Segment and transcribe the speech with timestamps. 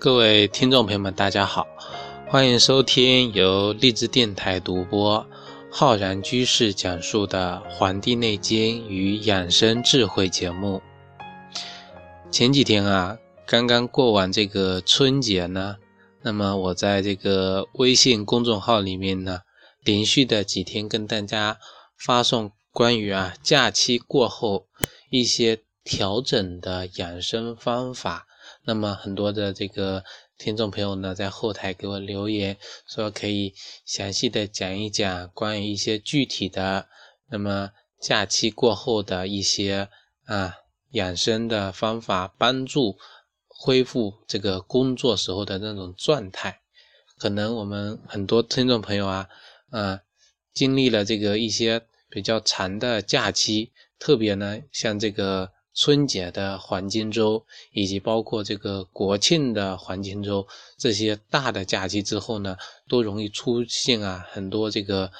[0.00, 1.66] 各位听众朋友们，大家好，
[2.28, 5.26] 欢迎收听由荔枝电台独播、
[5.72, 10.80] 浩然居士讲述的《黄帝内经与养生智慧》节目。
[12.30, 15.78] 前几天啊，刚刚过完这个春节呢，
[16.22, 19.40] 那么我在这个微信公众号里面呢，
[19.82, 21.58] 连续的几天跟大家
[21.98, 24.68] 发送关于啊假期过后
[25.10, 28.27] 一些调整的养生方法。
[28.68, 30.04] 那么很多的这个
[30.36, 33.54] 听众朋友呢，在后台给我留言说，可以
[33.86, 36.86] 详细的讲一讲关于一些具体的，
[37.30, 39.88] 那么假期过后的一些
[40.26, 40.52] 啊
[40.90, 42.98] 养生的方法，帮助
[43.46, 46.60] 恢复这个工作时候的那种状态。
[47.16, 49.28] 可能我们很多听众朋友啊，
[49.70, 50.02] 啊
[50.52, 55.52] 经历了这个一些比较长的假期，特别呢像这个。
[55.80, 60.44] 春节的黄金周，以及包括这个国庆的黄金周，
[60.76, 62.56] 这些大的假期之后呢，
[62.88, 65.12] 都容易出现啊很多这个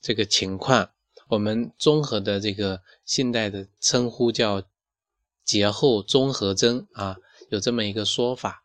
[0.00, 0.88] 这个情况。
[1.26, 4.62] 我们综合的这个现代的称呼叫
[5.44, 7.16] 节后综合征啊，
[7.48, 8.62] 有这么一个说法。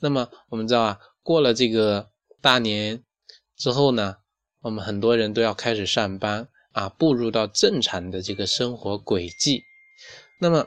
[0.00, 2.10] 那么我们知道啊，过了这个
[2.42, 3.02] 大年
[3.56, 4.16] 之后呢，
[4.60, 9.62] 我们很多人都要开始上班啊，步入到正常的这个生活轨迹。
[10.38, 10.66] 那么，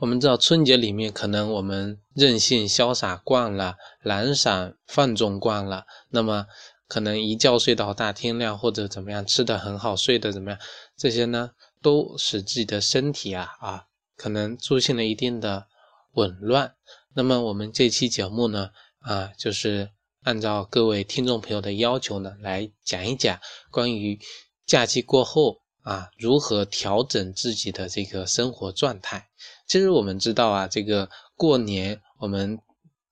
[0.00, 6.46] 我们知道春节里面可能我们任性潇洒惯了，懒散放纵惯了，那么
[6.86, 10.60] 可能一觉睡到大天亮，或者怎么样，吃的很好，睡得怎么样，
[10.98, 13.86] 这些呢，都使自己的身体啊啊，
[14.16, 15.66] 可能出现了一定的
[16.12, 16.74] 紊乱。
[17.14, 18.68] 那么我们这期节目呢，
[18.98, 19.90] 啊，就是
[20.24, 24.20] 按照各位听众朋友的要求呢，来讲一讲关于
[24.66, 25.61] 假期过后。
[25.82, 29.28] 啊，如何调整自己的这个生活状态？
[29.66, 32.60] 其实我们知道啊，这个过年我们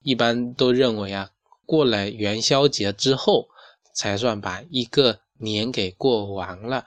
[0.02, 1.30] 一般都认为啊，
[1.66, 3.48] 过了元宵节之后
[3.92, 6.84] 才算把一个年给过完了。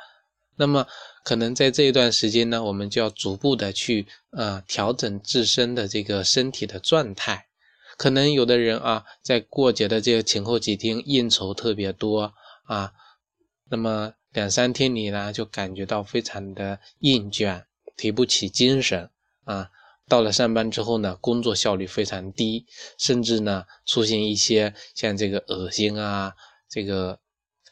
[0.56, 0.88] 那么
[1.26, 7.48] 可能在这一段时间呢，我们就要逐步的去呃调整自身的这个身体的状态。
[7.98, 12.34] 可能有的人啊，在过节的这个前后几天应酬特别多
[12.64, 12.94] 啊，
[13.70, 14.14] 那么。
[14.34, 19.12] 两三天里呢，就感觉到非常的厌倦，提不起精神
[19.44, 19.70] 啊。
[20.08, 22.66] 到了上班之后呢，工作效率非常低，
[22.98, 26.34] 甚至呢出现一些像这个恶心啊、
[26.68, 27.20] 这个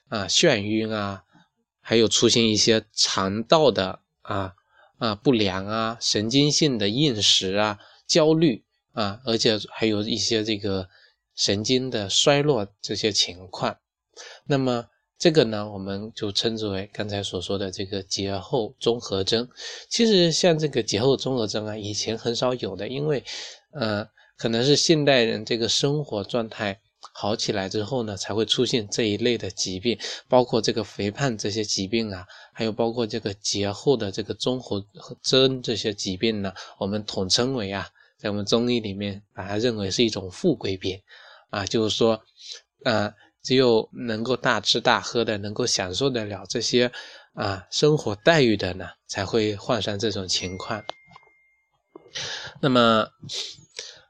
[0.08, 1.24] 啊眩晕啊，
[1.82, 4.54] 还有出现一些肠道的啊
[5.00, 8.64] 啊不良啊、神经性的厌食啊、焦虑
[8.94, 10.90] 啊，而且还有一些这个
[11.36, 13.80] 神经的衰弱这些情况，
[14.46, 14.91] 那么。
[15.22, 19.48] 这个呢，我们就称之为刚才所说的这个节后综合征。
[19.88, 23.24] 其实像这个节后综合征啊，以前很少有的，因为，
[23.70, 24.04] 呃，
[24.36, 26.80] 可能是现代人这个生活状态
[27.14, 29.96] 好起来之后呢，才会出现这一类的疾病，
[30.28, 34.84] 包括这个肥胖这些疾病啊，还有包括这个节后的这个综合
[35.22, 41.00] 征这些疾病呢，我们统称为啊，在我们中医里面把它认为是一种富贵病
[41.52, 42.20] 啊，就是说，
[42.86, 43.14] 啊。
[43.44, 46.92] 只有能够大吃大喝的，能够享受得了这些
[47.34, 50.84] 啊生活待遇的呢，才会患上这种情况。
[52.60, 53.08] 那么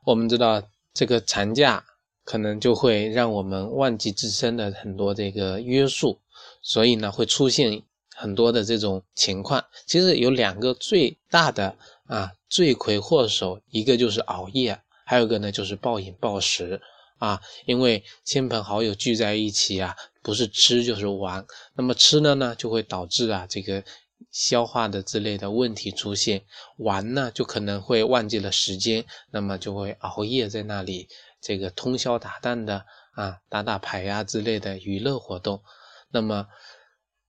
[0.06, 0.62] 我们知道，
[0.94, 1.86] 这个长假
[2.24, 6.20] 可能就会让我们忘记自身的很多这个约束，
[6.62, 7.84] 所以呢，会出现
[8.16, 9.64] 很多的这种情况。
[9.86, 11.76] 其实有两个最大的
[12.08, 16.82] 啊罪魁祸首，一个就是熬夜，还有一个呢就是暴饮暴食。
[17.22, 21.46] 啊，因为亲朋好友聚在一起啊，不是吃就是玩。
[21.76, 23.84] 那么吃了呢，就会导致啊这个
[24.32, 26.40] 消化的之类的问题出现；
[26.78, 31.08] 玩呢，就可能会忘记了时间，那么就会熬夜在那里
[31.40, 35.62] 这个通宵达旦的啊打打牌呀之类的娱乐活动。
[36.10, 36.48] 那么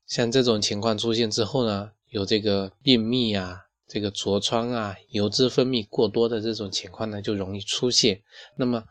[0.07, 8.23] 像这种情况出现之后呢，有这个便秘啊、这个痤疮啊、油脂分泌过多的这种情况呢，就容易出现。
[8.57, 8.83] 那么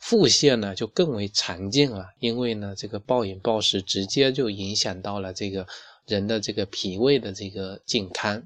[0.00, 5.66] 腹泻呢就更为常见了，因为呢这个暴饮暴食直接就影响到了这个
[6.06, 8.42] 人的这个脾胃的这个健康，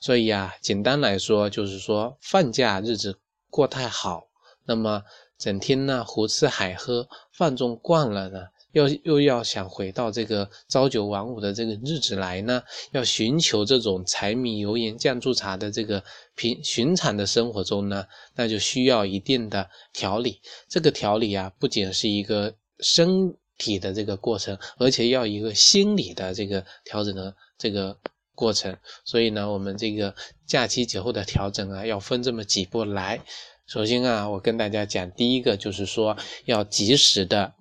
[0.00, 3.18] 所以啊简单来说就是说放假日子
[3.48, 4.24] 过太好，
[4.64, 5.04] 那么
[5.38, 8.48] 整天呢胡吃海喝放纵惯了呢。
[8.74, 16.02] 又又要想回到这个朝九晚五的这个日子来呢，要寻求这种柴米油盐酱醋茶的这个
[16.34, 20.40] 平寻常的生活中呢，那就需要一定的调理。
[20.68, 27.96] 这个调理啊，不仅是一个身体的这个过程，而且要一个心理的这个调整的这个
[28.34, 28.76] 过程。
[29.04, 30.12] 所以呢，我们这个
[30.46, 33.20] 假期节后的调整啊，要分这么几步来。
[33.66, 37.54] 首先啊，我跟大家讲，第一个就是说要及时的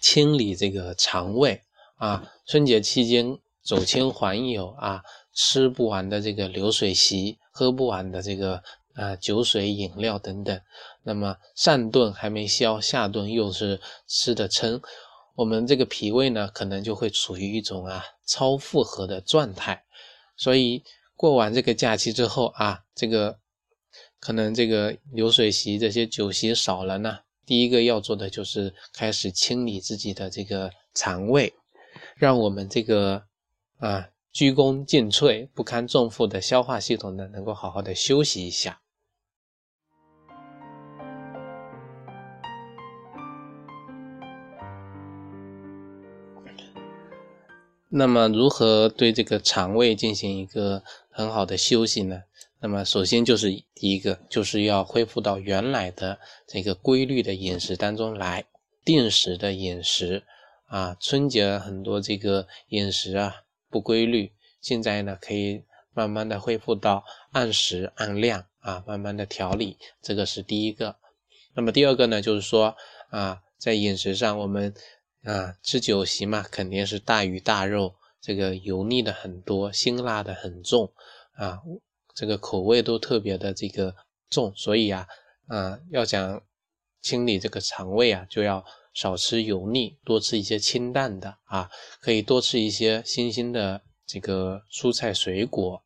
[0.00, 1.62] 清理这个肠胃
[1.96, 2.32] 啊。
[2.46, 5.02] 春节期间走亲访友啊，
[5.32, 8.62] 吃不完的这个流水席，喝不完的这个
[8.94, 10.60] 啊酒水饮料等等，
[11.02, 14.80] 那么上顿还没消，下顿又是吃的撑，
[15.34, 19.84] 我们这个脾胃呢，可能就会处于一种啊超负荷的状态。
[20.36, 20.84] 所以
[21.14, 23.38] 过完这个假期之后啊，这个。
[24.18, 31.54] 可能这个流水席这些酒席少了呢，第一个要做的就是开始清理自己的这个肠胃，
[32.16, 33.22] 让我们这个
[33.78, 38.80] 啊鞠躬尽瘁、不堪重负的消化系统呢，能够好好的休息一下。
[47.88, 52.22] 那么，如何对这个肠胃进行一个很好的休息呢？
[52.58, 58.46] 那么，首先就是第一个，就是要恢复到原来的这个规律的饮食当中来，
[58.82, 60.24] 定时的饮食
[60.64, 60.96] 啊。
[60.98, 64.32] 春节很多这个饮食啊不规律，
[64.62, 70.96] 现在呢可以慢慢的恢复到按时按量啊，慢慢的调理，这个是第一个。
[71.54, 72.74] 那么第二个呢，就是说
[73.10, 74.74] 啊，在饮食上我们
[75.24, 80.90] 啊吃酒席嘛，肯定是大鱼大肉，这个油腻的很多，辛辣的很重
[81.34, 81.60] 啊。
[82.16, 83.94] 这个口味都特别的这个
[84.30, 85.06] 重，所以啊，
[85.48, 86.42] 啊，要想
[87.02, 88.64] 清理这个肠胃啊，就要
[88.94, 91.70] 少吃油腻，多吃一些清淡的啊，
[92.00, 95.84] 可以多吃一些新鲜的这个蔬菜水果，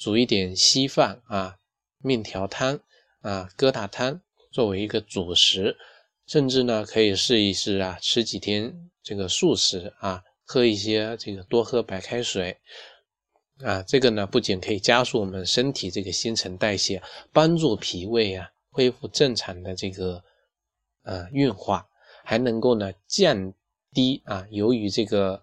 [0.00, 1.58] 煮一点稀饭啊，
[1.98, 2.80] 面条汤
[3.20, 5.76] 啊，疙瘩汤作为一个主食，
[6.26, 12.56] 甚至呢可以试一试啊，吃几天这个素食啊，喝一些这个多喝白开水。
[13.64, 17.02] 啊，这个呢不仅可以加速我们身体这个新陈代谢，
[17.32, 20.22] 帮助脾胃啊恢复正常的这个
[21.02, 21.88] 呃运化，
[22.22, 23.52] 还能够呢降
[23.92, 25.42] 低啊由于这个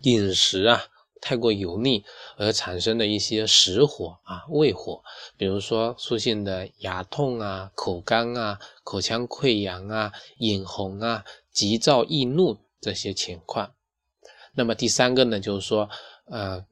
[0.00, 0.82] 饮食啊
[1.20, 2.04] 太过油腻
[2.38, 5.00] 而产生的一些实火啊胃火，
[5.36, 13.72] 比如说出现的牙痛啊、口干啊、口腔溃疡啊、眼红啊、急躁易怒这些情况。
[14.54, 15.88] 那么第三个呢，就是说
[16.24, 16.66] 呃。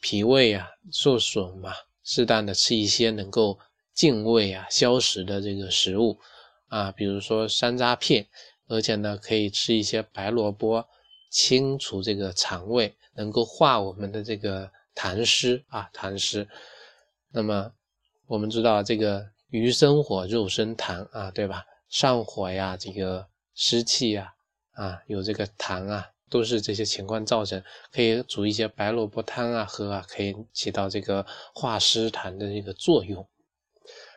[0.00, 3.58] 脾胃啊受损嘛，适当的吃一些能够
[3.92, 6.18] 进胃啊消食的这个食物
[6.68, 8.26] 啊，比如说山楂片，
[8.68, 10.86] 而且呢可以吃一些白萝卜，
[11.30, 16.48] 清除这个肠胃，能够化我们的这个痰湿啊痰湿。
[17.30, 17.72] 那么
[18.26, 21.64] 我们知道这个鱼生火，肉生痰啊，对吧？
[21.88, 24.34] 上火呀，这个湿气呀，
[24.72, 26.10] 啊有这个痰啊。
[26.28, 27.62] 都是这些情况造成，
[27.92, 31.24] 可以煮一些白萝卜汤啊喝啊，可以起到这个
[31.54, 33.26] 化湿痰的这个作用。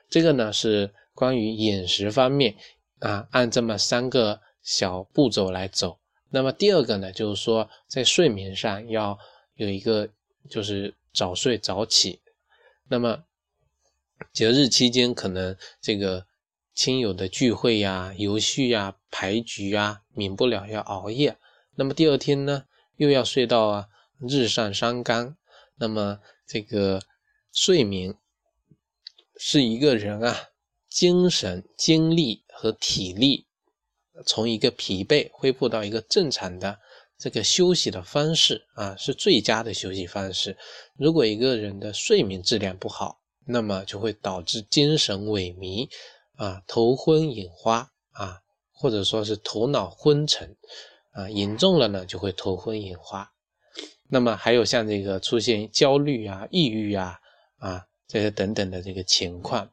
[0.09, 2.55] 这个呢是关于饮食方面
[2.99, 5.99] 啊，按这么三个小步骤来走。
[6.31, 9.17] 那么第二个呢，就是说在睡眠上要
[9.55, 10.09] 有一个
[10.49, 12.19] 就是早睡早起。
[12.87, 13.23] 那么
[14.33, 16.25] 节日期间可能这个
[16.73, 21.37] 亲友的聚会呀、游戏呀、牌局啊，免不了要熬夜。
[21.79, 22.65] 那么第二天呢，
[22.97, 23.87] 又要睡到啊
[24.27, 25.37] 日上三竿。
[25.77, 27.01] 那么这个
[27.53, 28.17] 睡眠
[29.37, 30.49] 是一个人啊
[30.89, 33.47] 精神、精力和体力
[34.25, 36.77] 从一个疲惫恢复到一个正常的
[37.17, 40.57] 这个休息的方式啊，是最佳的休息方式。
[40.97, 45.89] 如果一个人的睡眠质量不好，那么就会导致精神萎靡
[46.35, 48.41] 啊、头昏眼花啊，
[48.73, 50.57] 或者说是头脑昏沉。
[51.11, 53.31] 啊，严重了呢，就会头昏眼花。
[54.07, 57.19] 那么还有像这个出现焦虑啊、抑郁啊、
[57.57, 59.69] 啊这些等等的这个情况。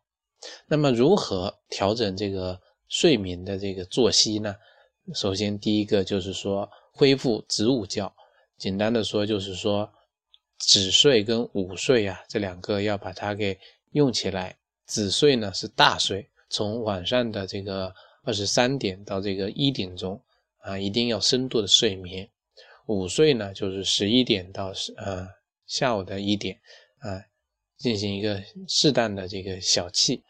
[0.66, 4.54] 那么如何调整这个睡眠的这个作息呢？
[5.14, 8.12] 首先第一个就是说恢复子午觉。
[8.58, 9.90] 简单的说就是说，
[10.58, 13.58] 子睡跟午睡啊这两个要把它给
[13.92, 14.56] 用起来。
[14.84, 20.20] 子睡呢是大睡，从晚上的这个二十三点到这个一点钟。
[20.66, 22.28] 啊，一定要深度的睡眠。
[22.86, 25.28] 午睡呢，就是十一点到十呃
[25.64, 26.58] 下午的一点
[26.98, 27.22] 啊，
[27.78, 30.20] 进行一个适当的这个小憩。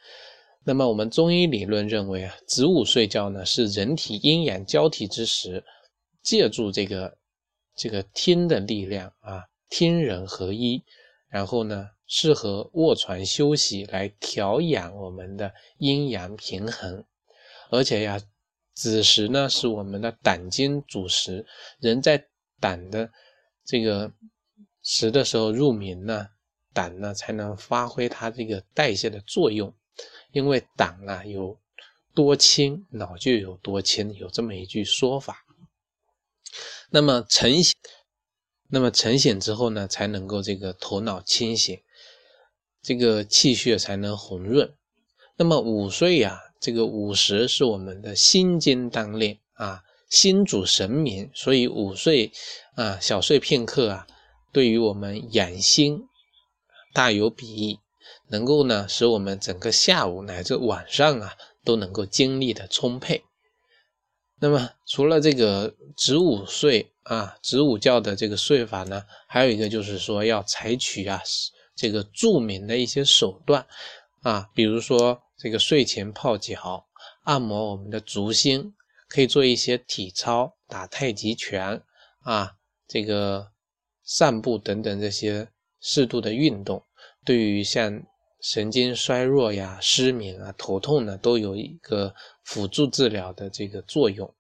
[0.63, 5.65] 那么我们中医理论认为啊，子午睡觉呢是人体阴阳交替之时，
[6.23, 7.17] 借助这个
[7.75, 10.83] 这个天的力量啊，天人合一，
[11.31, 17.03] 然后呢适合卧床休息来调养我们的阴阳平衡，
[17.71, 18.21] 而且呀。
[18.77, 21.47] 子时呢是我们的胆经主时，
[21.81, 22.29] 人在
[22.61, 23.11] 胆的
[23.65, 24.13] 这个
[24.83, 26.29] 时的时候入眠呢，
[26.75, 29.75] 胆呢才能发挥它这个代谢的作用，
[30.31, 31.59] 因为胆啊有
[32.15, 35.39] 多清，脑就有多清，有这么一句说法。
[36.91, 37.75] 那么晨醒，
[38.69, 41.81] 那么晨醒之后呢，才能够这个头脑清醒，
[42.83, 44.75] 这个气血才能红润。
[45.37, 52.33] 那么午睡呀，这个午时是我们的心经当练啊，心主神明，所以午睡
[52.75, 54.07] 啊，小睡片刻啊，
[54.51, 56.09] 对于我们养心
[56.93, 57.79] 大有裨益，
[58.31, 63.23] 能够呢使我们整个下午乃至晚上啊，都能够精力的充沛。
[64.41, 71.23] 那么，除了这个子午睡啊，子午觉的这个睡法呢，还有一个就是说要采取啊
[71.77, 73.65] 这个著名的一些手段
[74.23, 76.87] 啊，比如说这个睡前泡脚、
[77.25, 78.75] 按摩我们的足心，
[79.09, 81.83] 可以做一些体操、打太极拳
[82.21, 83.53] 啊，这个
[84.03, 85.49] 散步等等这些
[85.81, 86.83] 适度的运动，
[87.25, 88.03] 对于像。
[88.39, 92.15] 神经衰弱呀、失眠啊、头痛呢，都有一个
[92.45, 94.33] 辅助治疗的这个作用。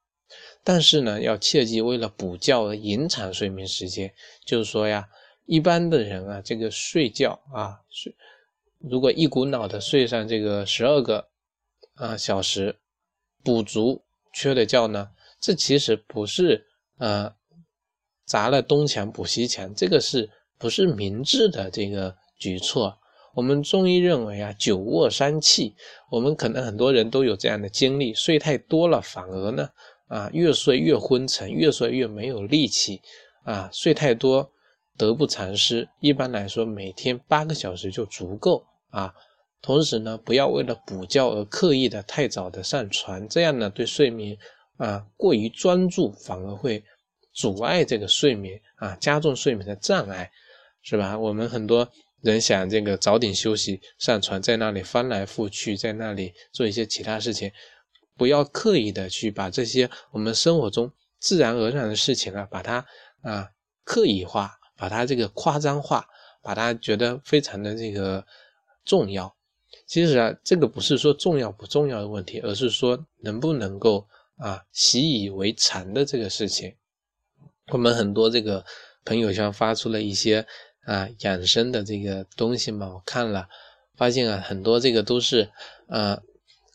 [0.63, 4.13] 但是呢，要切记，为了补觉而延长睡眠时间，
[4.45, 5.09] 就是说呀，
[5.47, 8.15] 一般的人啊，这个睡觉啊，睡
[8.89, 11.29] 如果一股脑的睡上这个十二个
[11.95, 12.79] 啊小时，
[13.43, 14.03] 补足
[14.33, 16.67] 缺的觉呢，这其实不是
[16.99, 17.35] 呃
[18.25, 22.97] 砸了东墙补西墙，这个是不是明智的这个举措？
[23.35, 25.75] 我们中医认为啊，久卧伤气。
[26.11, 29.69] 我们可能很多人都有这样的经历，睡太多了，反而呢，
[30.09, 33.03] 啊，越睡越昏沉，越睡越没有力气，
[33.45, 34.51] 啊，睡太多
[34.97, 35.87] 得不偿失。
[36.01, 39.15] 一般来说，每天八个小时就足够啊。
[39.63, 44.39] 同时呢，不要为了补觉而刻意的太早的上床，这样呢，对睡眠
[44.77, 46.85] 啊过于专注，反而会
[47.33, 50.31] 阻碍这个睡眠啊，加重睡眠的障碍，
[50.83, 51.19] 是吧？
[51.19, 51.91] 我们很多。
[52.23, 57.53] 人想这个早点休息上床，在那里翻来覆去，在那里做一些其他事情，
[58.17, 60.91] 不要刻意的去把这些我们生活中
[61.21, 62.85] 自然而然的事情啊，把它
[63.23, 63.49] 啊
[63.85, 66.09] 刻意化，把它这个夸张化，
[66.43, 68.27] 把它觉得非常的这个
[68.87, 69.37] 重要。
[69.87, 74.07] 其实啊，这个不是说重要不重要的问题，而是说能不能够
[74.39, 76.75] 啊习以为常的这个事情。
[77.71, 78.65] 我们很多这个
[79.05, 80.47] 朋友圈发出了一些。
[80.87, 83.49] 啊，养生的这个东西嘛，我看了，
[83.97, 85.51] 发现啊，很多这个都是，
[85.89, 86.17] 呃，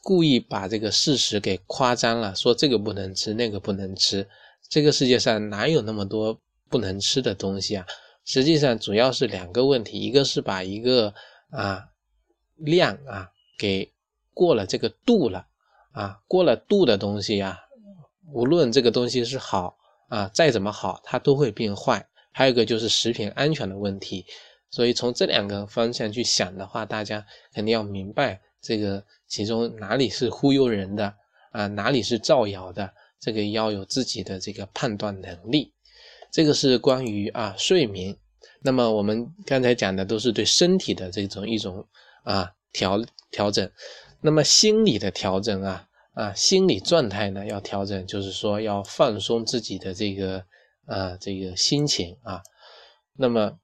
[0.03, 4.27] 故意把这个事实给夸张了，说这个不能吃，那个不能吃。
[4.67, 6.37] 这个世界上哪有那么多
[6.67, 7.85] 不能吃的东西啊？
[8.25, 11.13] 实际上主要是两个问题，一个是把一个
[11.51, 11.85] 啊
[12.61, 13.91] 量啊给
[14.33, 15.45] 过了这个度了
[15.91, 17.59] 啊，过了度的东西呀，
[18.31, 19.77] 无论这个东西是好
[20.07, 22.07] 啊，再怎么好，它都会变坏。
[22.31, 24.25] 还有一个就是食品安全的问题，
[24.69, 31.13] 所以从这两个方向去想的话，大家肯定要明白这个其中哪里是忽悠人的
[31.51, 32.89] 啊，哪里是造谣的，
[33.19, 35.73] 这个要有自己的这个判断能力。
[36.31, 38.15] 这个是关于啊睡眠。
[38.61, 41.85] 那么我们刚才讲的都是对身体的这种一种
[42.23, 43.71] 啊调调整，
[44.21, 50.45] 那么心理的调整啊啊心理状态呢要调整，就是说要放松自己的这个。
[50.87, 52.41] 啊，这个心情啊，
[53.13, 53.59] 那么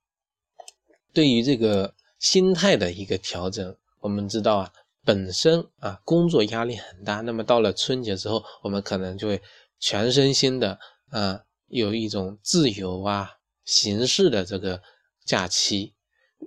[1.12, 4.72] 对于这个心态的一个调整，我们知道啊，
[5.04, 9.42] 本身啊工作压力很大，那么到了春节之后，我们可能就会
[9.80, 13.32] 全身心的啊有一种自由啊
[13.66, 14.82] 形式的这个
[15.26, 15.96] 假期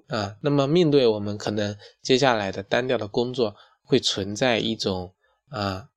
[0.09, 5.15] 啊，那么面对我们可能接下来的单调的工作，会存在一种
[5.49, 5.89] 啊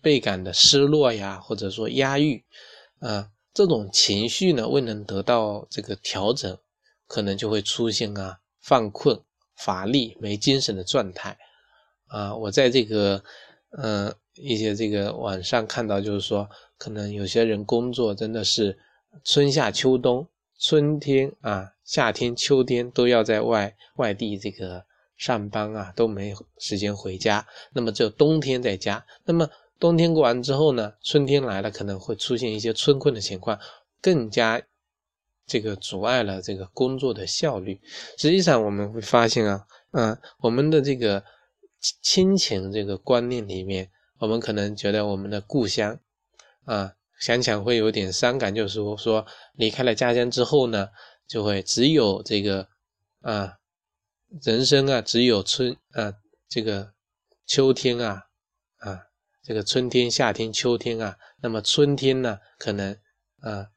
[0.00, 2.44] 倍感的失落呀，或者说压抑
[3.00, 3.30] 啊。
[3.54, 6.58] 这种情绪呢未能得到这个调整，
[7.06, 9.18] 可能就会出现啊犯困、
[9.56, 11.38] 乏力、没精神的状态
[12.08, 12.36] 啊。
[12.36, 13.24] 我在这个
[13.78, 18.78] 嗯一些这个网上看到，就是说可能有些人工作真的是
[19.24, 20.28] 春夏秋冬，
[20.60, 24.84] 春天啊、夏天、秋天都要在外外地这个
[25.16, 29.48] 上班啊，都没时间回家，那么只有冬天在家，那么。
[29.78, 33.60] 冬天过完之后呢，春天来了，可能会出现一些春困的情况，
[34.00, 34.62] 更加
[35.46, 37.78] 这个阻碍了这个工作的效率。
[38.16, 41.22] 实际上我们会发现啊，嗯，我们的这个
[42.00, 46.00] 亲情这个观念里面，我们可能觉得我们的故乡
[46.64, 49.26] 啊，想想会有点伤感，就是说说
[49.56, 50.88] 离开了家乡之后呢，
[51.26, 52.68] 就会只有这个
[53.20, 53.58] 啊，
[54.42, 56.14] 人生啊，只有春啊，
[56.48, 56.92] 这个
[57.46, 58.24] 秋天啊，
[58.78, 59.02] 啊。
[59.42, 62.98] 这个春天、夏天、秋天啊，那么春天呢，可能
[63.38, 63.68] 啊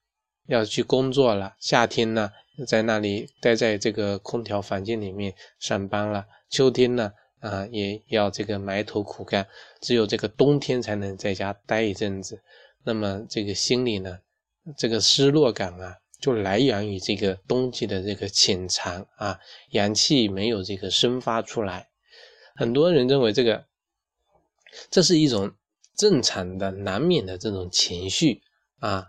[0.48, 2.32] 要去工作了；夏天呢，
[2.68, 9.48] 在那里待在这个空调房间里面上班了；秋天呢，啊，也要这个埋头苦干，
[9.79, 12.41] 只有这个冬天才能在家待一阵子。
[12.84, 14.18] 那么这个心里呢，
[14.75, 19.40] 这个失落感啊，就来源于这个冬季的这个潜藏啊，
[19.72, 21.90] 阳气没有这个生发出来。
[22.56, 23.66] 很多人认为这个，
[24.90, 25.54] 这是一种
[25.96, 28.42] 正常的、难免的这种情绪
[28.80, 29.08] 啊。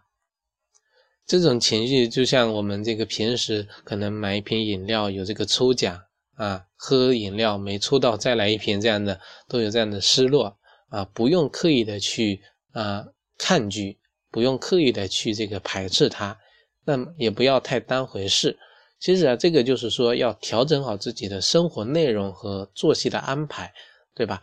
[1.26, 6.02] 这种情绪就像我们这个平时可能买一瓶饮料有这个抽奖
[6.34, 13.06] 啊，喝饮料没抽到再来一瓶这样的，都有这样的失落啊，不用刻意的去啊。
[13.42, 13.98] 抗拒，
[14.30, 16.38] 不用刻意的去这个排斥它，
[16.84, 18.58] 那么也不要太当回事。
[18.98, 23.72] 其实啊，这个就是说要调整好自己的生活内容和作息的安排，
[24.14, 24.40] 对吧？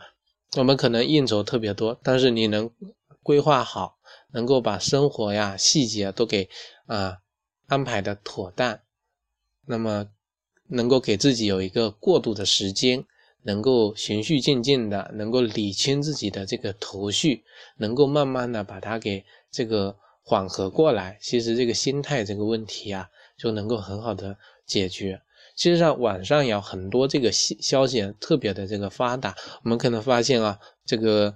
[0.56, 2.70] 我们可能应酬特别多，但是你能
[3.22, 3.98] 规划好，
[4.32, 6.48] 能够把生活呀细节都给
[6.86, 7.18] 啊
[7.66, 8.80] 安排的妥当，
[9.66, 10.06] 那么
[10.68, 13.04] 能够给自己有一个过渡的时间。
[13.42, 17.44] 能够循序渐进的，能够理清自己的这个头绪，
[17.76, 19.96] 能够慢慢的把它给这个
[20.28, 21.18] 缓和过来。
[21.22, 23.08] 其实这个心态这个问题啊，
[23.38, 25.22] 就能够很好的解决。
[25.56, 31.34] 其实上网上有很多这个消消息特别的这个发达，我们可能发现啊，这个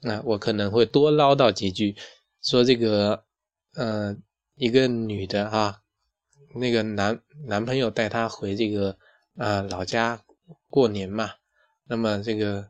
[0.00, 1.94] 那我可能会多唠叨几句，
[2.42, 3.22] 说这个
[3.76, 4.16] 呃
[4.56, 5.78] 一个女的啊，
[6.56, 8.96] 那个男男朋友带她回这个
[9.36, 10.20] 啊老家
[10.68, 11.30] 过年嘛。
[11.86, 12.68] 那么这个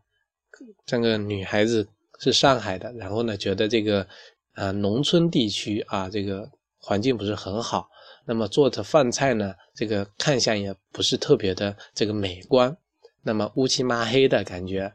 [0.85, 1.89] 这个女孩子
[2.21, 4.07] 是上海的，然后呢，觉得这个
[4.55, 7.89] 呃农村地区啊，这个环境不是很好，
[8.27, 12.77] 那么做的饭菜呢，这个看相也不是特别的这个美观，
[13.23, 14.93] 那么乌漆抹黑的感觉。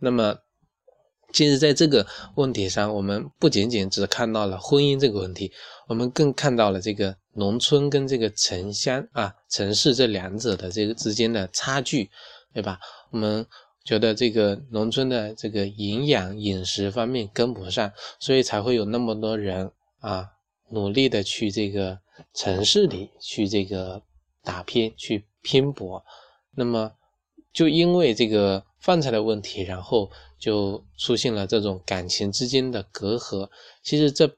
[0.00, 0.36] 那么
[1.32, 2.06] 其实在这个
[2.36, 5.52] 问题上，我们不仅仅只看到了婚姻这个问题，
[5.88, 12.10] 我们更看到了这个农村跟这个城乡啊城市这两者的这个之间的差距。
[12.54, 12.80] 对吧？
[13.12, 13.46] 我们
[13.88, 20.28] 觉得这个农村的这个营养饮食方面跟不上，所以才会有那么多人啊
[20.68, 21.98] 努力的去这个
[22.34, 24.02] 城市里去这个
[24.42, 26.04] 打拼去拼搏。
[26.54, 26.92] 那么
[27.50, 33.48] 就因为这个饭菜的问题，然后就出现了这种感情之间的隔阂。
[33.82, 34.30] 其实这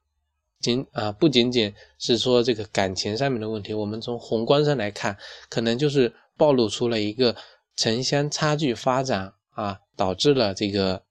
[0.60, 7.34] 仅啊不仅仅是说这个感情上面的问题，我们从宏观上来看，可能就是暴露出了一个。
[7.76, 11.04] 城乡差距发展啊，导致了这个，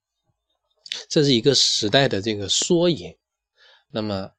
[1.08, 3.14] 这是一个时代的这个缩影。
[3.92, 4.32] 那么，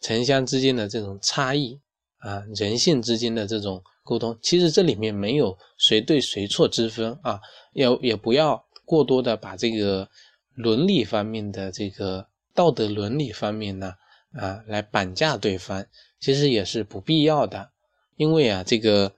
[0.00, 1.78] 城乡之间的这种差异
[2.16, 7.38] 啊，人性之间的这种沟通，其实这里面没有谁对谁错之分啊，
[7.74, 10.08] 也也不要过多的把这个
[10.54, 13.92] 伦理方面的这个道德伦理方面呢
[14.32, 15.86] 啊来绑架对方，
[16.20, 17.70] 其实也是不必要的，
[18.16, 19.12] 因为啊这个，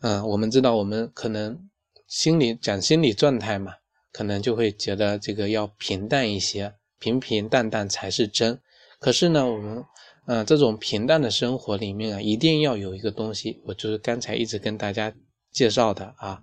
[0.00, 1.68] 嗯，我们知道我们可能。
[2.12, 3.72] 心理讲心理状态嘛，
[4.12, 8.60] 可能就会觉得这个要平淡一些，平平淡淡才是真。
[8.98, 9.82] 可是呢，我们，
[10.26, 15.10] 嗯，这种平淡的生活里面啊，一定要有一个东西，我就是刚才一直跟大家
[15.50, 16.42] 介绍的啊，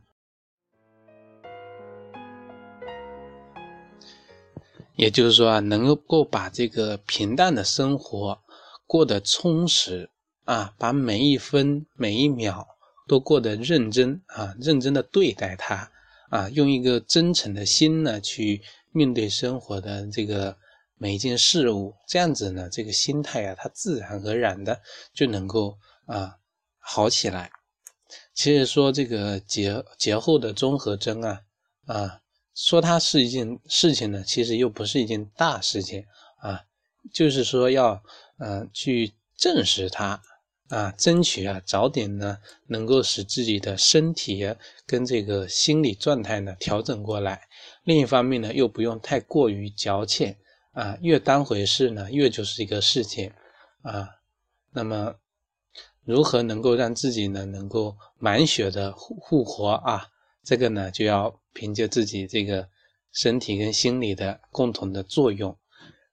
[4.96, 8.42] 也就是说啊，能够把这个平淡的生活
[8.88, 10.10] 过得充实
[10.46, 12.68] 啊，把每一分每一秒。
[13.10, 15.92] 都过得认真啊，认真的对待它
[16.30, 20.56] 啊，用一个真诚的心呢去面对生活的这个
[20.96, 24.80] 每一件事物，这样子呢，这个心态啊，它自然而然的
[25.12, 26.38] 就能够啊
[26.78, 27.50] 好起来。
[28.36, 31.42] 其实说这个节节后的综合征啊
[31.88, 32.22] 啊，
[32.54, 36.06] 说它是一件事情呢，其实又不是一件大事情
[36.42, 36.62] 啊，
[37.12, 38.04] 就是说要
[38.38, 40.22] 嗯去正视它。
[40.70, 44.56] 啊，争取啊，早点呢，能够使自己的身体
[44.86, 47.48] 跟这个心理状态呢调整过来。
[47.84, 50.36] 另一方面呢，又不用太过于矫情
[50.74, 53.32] 啊，越当回事呢，越就是一个事情
[53.82, 54.08] 啊。
[54.72, 55.16] 那么，
[56.06, 60.08] 如何能够让自己呢，能够满血的复复活啊？
[60.44, 62.70] 这个呢，就要凭借自己这个
[63.12, 65.58] 身体跟心理的共同的作用。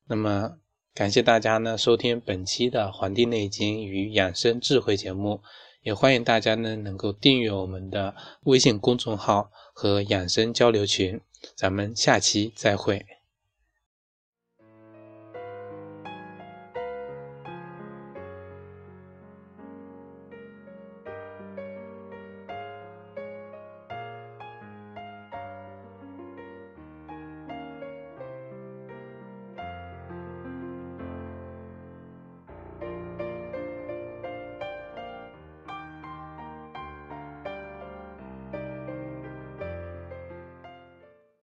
[0.07, 0.59] 那么。
[0.97, 5.43] 感谢大家呢收听本期的《黄帝内经与养生智慧》节目，
[5.83, 11.21] 也欢迎大家呢能够订阅我们的微信公众号和养生交流群。
[11.55, 13.05] 咱们下期再会。